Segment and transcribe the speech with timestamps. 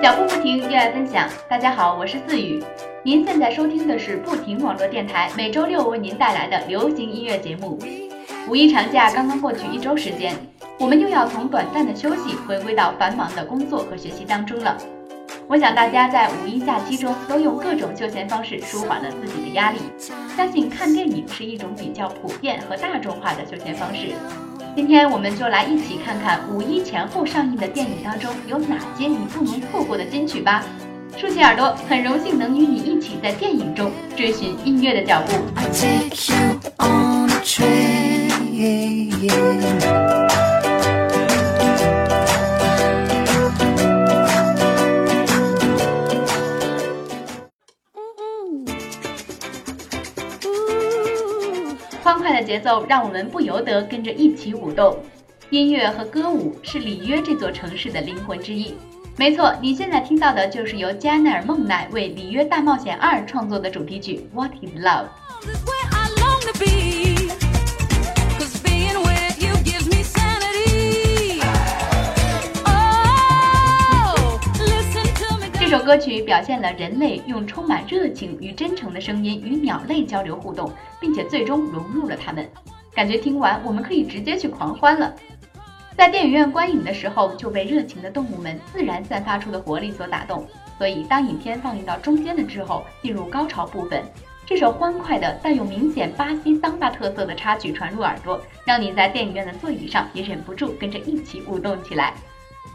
[0.00, 1.28] 脚步不停，热爱分享。
[1.48, 2.62] 大家好，我是四雨。
[3.02, 7.76] 您现在收听的是不停网络电台，每周六为您带来的流行音乐节目。
[8.46, 10.36] 五一长假刚刚过去一周时间，
[10.78, 14.78] 我们又要从短暂的休息回归到繁忙的工作和学习当中了。
[15.48, 19.78] 我想大家在五一假期中都用各种休闲方式舒缓了自己的压力。
[20.36, 24.10] 相信看电影是一种比较普遍和大众化的休闲方式。
[24.76, 30.64] 今天我们就来一起看看五一前后上映的电影当中有哪些你不能错过的金曲吧。
[31.16, 35.32] 竖起耳朵，很荣幸能与你一起在电影中追寻音乐的脚步。
[52.08, 54.98] 欢快的节奏让我们不由得跟着一起舞动。
[55.50, 58.74] 音乐和歌舞是里约这座城市的灵魂之一。
[59.18, 65.08] 没错，你现在听到的就是由加奈尔·孟奈为《里约大冒险二》创作的主题曲《What Is Love》。
[75.70, 82.48] 这首歌曲表现了人类用充满热情与真诚的声音与鸟类交流互动，并且最终融入了它们。
[82.94, 85.14] 感觉听完我们可以直接去狂欢了。
[85.94, 90.46] 在电影院观影的时候就被热情的动物们自然散发出的活力所打动，
[90.78, 94.02] 所以当影片放映到中间的之后，进入高潮部分，
[94.46, 102.14] 这首欢快的带有明显巴西桑巴特色的插曲传入耳朵，让你在电影院的座椅上也忍不住跟着一起舞动起来。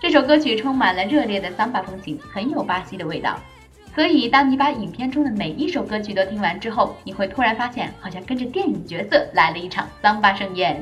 [0.00, 3.36] 这首歌曲充满了热烈的桑巴风情，很有巴西的味道。
[3.96, 10.80] 所以，当你把影片中的每一首歌曲都听完之后，你会突然发现，好像跟着电影角色来了一场桑巴盛宴。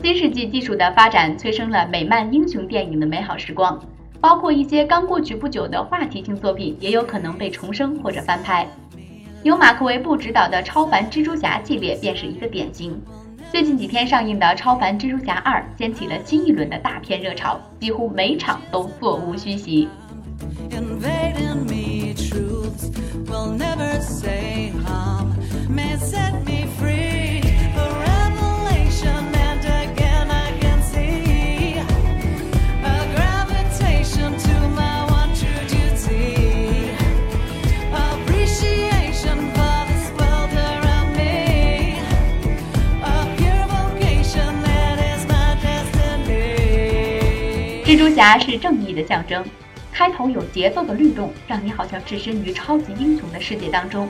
[0.00, 3.78] 新世纪技术的发展催生了美漫英雄电影的美好时光，
[4.20, 8.66] 包括一些刚过去不久的话题性作品，也有可能被重生或者翻拍。
[9.42, 13.00] 由马克·韦布执导的《超凡蜘蛛侠》系列便是一个典型。
[13.50, 19.88] 最近几天上映的《超凡蜘蛛侠二》掀起了新一轮的大片热潮，几乎每场都座无虚席。
[20.70, 22.70] never be true
[48.18, 49.44] 侠是正义的象征，
[49.92, 54.08] 开头有节奏的律动，让你好像置身于超级英雄的世界当中。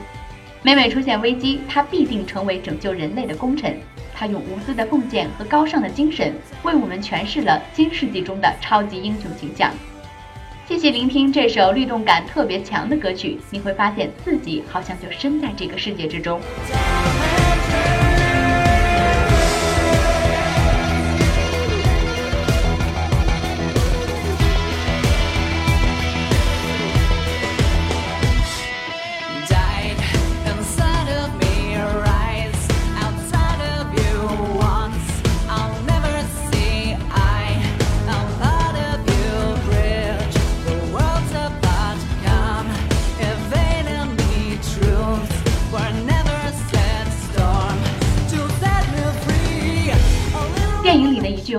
[0.63, 3.77] 每每出现危机，他必定成为拯救人类的功臣。
[4.11, 6.33] 他用无私的奉献和高尚的精神，
[6.63, 9.71] 为我们诠释了新世纪中的超级英雄形象。
[10.67, 16.41] 细细聆听这首律动感特别强的歌曲，你会发现自己好像就身在这个世界之中。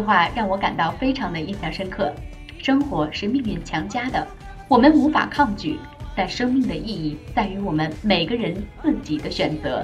[0.02, 2.12] 话让我感到非常的印象深刻。
[2.58, 4.26] 生活是命运强加的，
[4.68, 5.78] 我们无法抗拒，
[6.14, 9.82] 但生命的意义在于我们每个人自己的选择。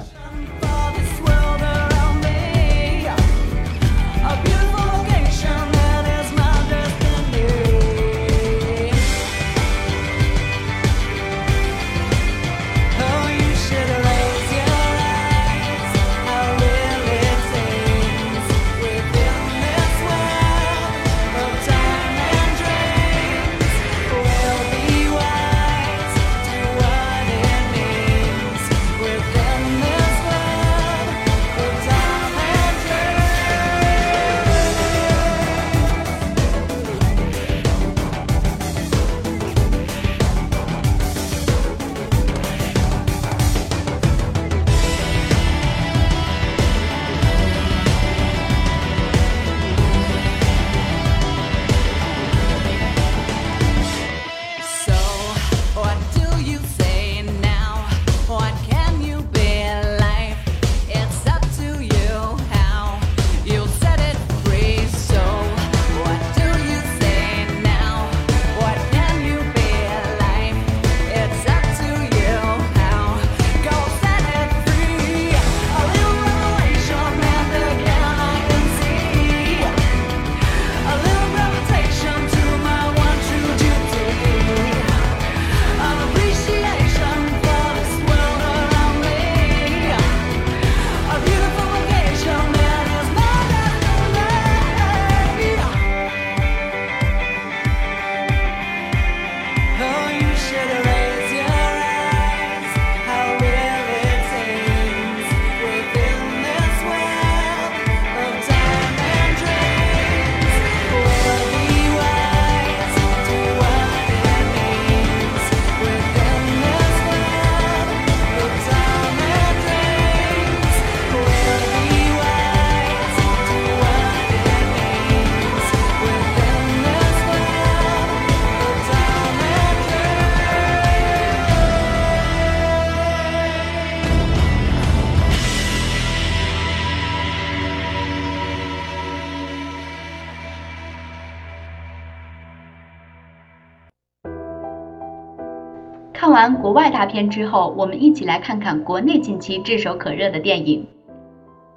[146.97, 150.89] 大片之后，我们一起来看看国内近期炙手可热的电影。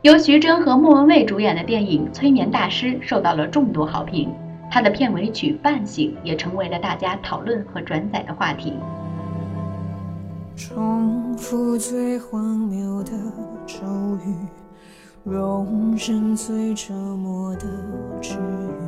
[0.01, 4.33] 由徐峥和莫文蔚主演的电影《催眠大师》受到了众多好评，
[4.71, 8.75] 它的片尾曲《半醒》也成为了大家讨论和转载的话题。
[10.55, 13.11] 重复最荒谬的
[13.67, 13.85] 咒
[14.25, 14.33] 语，
[15.25, 17.67] 容忍最折磨的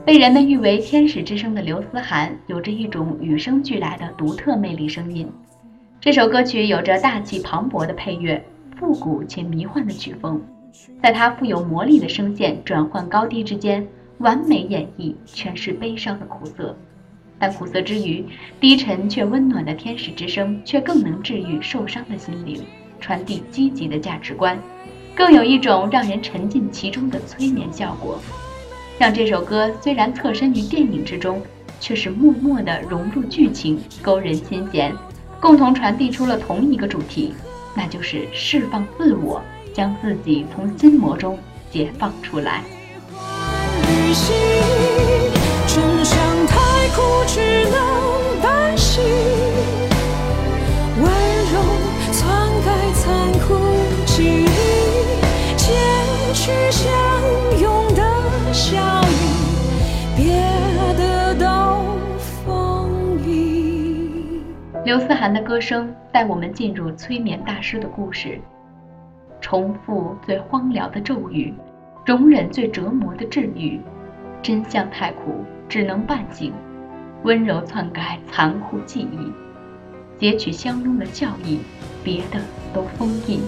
[0.05, 5.29] 被人们誉为天使之声的刘思涵，有着一种与生俱来的独特魅力声音。
[6.01, 8.43] 这首歌曲有着大气磅礴的配乐，
[8.75, 10.41] 复古且迷幻的曲风，
[10.99, 16.75] 在它富有魔力的声线转换高低之间，完美演绎诠释悲伤的苦涩。
[17.37, 18.25] 但苦涩之余，
[18.59, 22.63] 低沉却温暖的天使之声却更能治愈受伤的心灵，
[22.99, 24.57] 传递积极的价值观，
[25.13, 28.19] 更有一种让人沉浸其中的催眠效果。
[28.97, 31.39] 让这首歌虽然侧身于电影之中，
[31.79, 34.91] 却是默默地融入剧情，勾人心弦。
[35.41, 37.33] 共同传递出了同一个主题，
[37.75, 39.41] 那就是释放自我，
[39.73, 41.37] 将自己从心魔中
[41.71, 42.63] 解放出来。
[45.65, 47.65] 真相太苦，只
[64.91, 68.37] 刘思涵的歌声带我们进入催眠大师的故事，
[69.39, 71.53] 重复最荒凉的咒语，
[72.05, 73.79] 容忍最折磨的治愈。
[74.43, 76.51] 真相太苦，只能半醒。
[77.23, 79.31] 温柔篡改残酷记忆，
[80.19, 81.59] 截取相拥的笑意，
[82.03, 82.41] 别的
[82.73, 83.39] 都封印。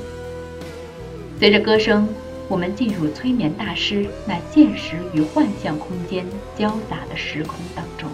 [1.40, 2.08] 随着歌声，
[2.48, 8.10] 我们进入催眠大师那现实与幻象空间交杂的时空当中。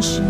[0.00, 0.22] 是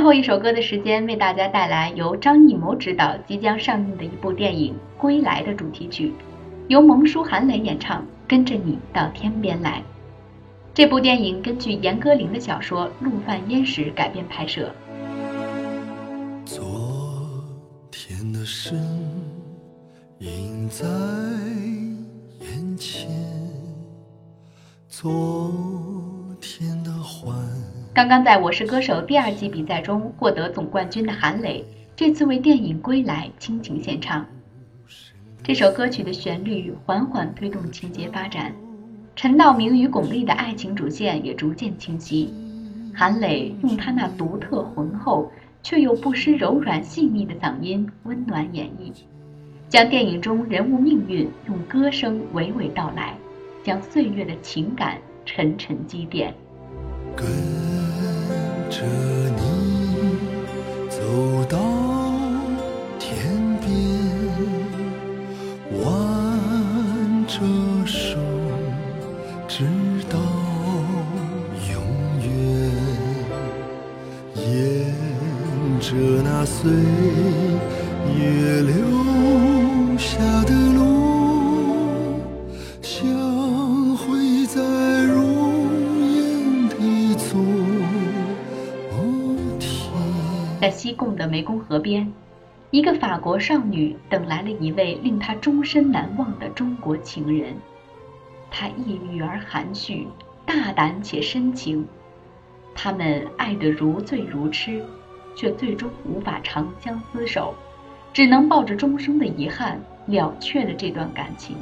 [0.00, 6.14] 最后一首歌的时间，为大家带来由张艺谋执导、即将上映的一部电影《归来》的主题曲，
[6.68, 9.80] 由蒙舒、韩磊演唱《跟着你到天边来》。
[10.72, 14.74] 这部电影根据严歌苓的小说《陆犯焉识》改编拍摄。
[16.46, 16.64] 昨
[17.90, 18.74] 天的事
[20.20, 20.86] 映在
[22.38, 23.06] 眼前，
[24.88, 25.52] 昨
[26.40, 27.59] 天的欢。
[27.92, 31.64] 刚刚在我是歌手第二季比赛中获得总冠军的韩磊，
[31.96, 34.24] 这次为电影《归来》倾情献唱。
[35.42, 38.54] 这首歌曲的旋律缓缓推动情节发展，
[39.16, 42.32] 陈道明与巩俐的爱情主线也逐渐清晰。
[42.94, 45.28] 韩磊用他那独特浑厚
[45.60, 48.92] 却又不失柔软细腻的嗓音温暖演绎，
[49.68, 53.16] 将电影中人物命运用歌声娓娓道来，
[53.64, 56.32] 将岁月的情感沉沉积淀。
[58.70, 58.86] 着
[59.36, 59.42] 你
[60.88, 61.00] 走
[61.48, 61.58] 到
[63.00, 63.10] 天
[63.60, 63.68] 边，
[65.82, 65.84] 挽
[67.26, 67.34] 着
[67.84, 68.16] 手，
[69.48, 69.64] 直
[70.08, 70.18] 到
[71.72, 71.74] 永
[72.22, 72.30] 远，
[74.36, 74.94] 沿
[75.80, 75.88] 着
[76.22, 76.70] 那岁
[78.16, 81.19] 月留下的路，
[90.70, 92.10] 西贡的湄公河边，
[92.70, 97.54] 一个法国少女等来了一位令她终身难忘的中国情人。
[98.50, 100.06] 她抑郁而含蓄，
[100.46, 101.86] 大胆且深情。
[102.74, 104.82] 他们爱得如醉如痴，
[105.34, 107.54] 却最终无法长相厮守，
[108.12, 111.56] 只能抱着终生的遗憾了却了这段感情。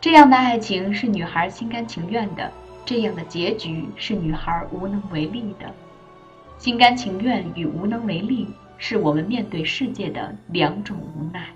[0.00, 2.50] 这样的爱情是女孩心甘情愿的，
[2.84, 5.66] 这样的结局是女孩无能为力的。
[6.60, 11.48] 心甘情愿与无能为力，是我们面对世界的两种无奈。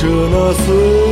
[0.00, 1.09] 着那岁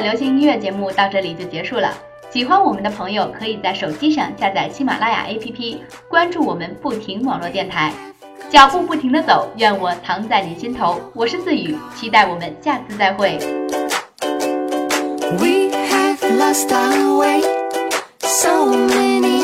[0.00, 1.92] 流行音乐节目到这里就结束了。
[2.30, 7.92] 喜欢我们的朋友可以在手机上下载喜马拉雅 APP，关注我们不停网络电台。
[8.50, 11.00] 脚步不停的走，愿我藏在你心头。
[11.14, 13.38] 我是自语，期待我们下次再会。
[15.38, 17.42] We have lost our way
[18.20, 19.37] so many.